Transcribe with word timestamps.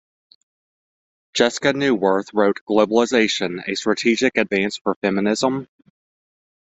Jessica 1.35 1.73
Neuwirth 1.73 2.33
wrote 2.33 2.61
Globalization: 2.67 3.61
A 3.69 3.75
Strategic 3.75 4.35
Advance 4.35 4.77
for 4.77 4.95
Feminism? 4.95 5.67